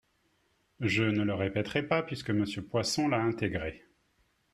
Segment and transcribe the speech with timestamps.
[0.79, 3.85] Je ne le répéterai pas, puisque Monsieur Poisson l’a intégré.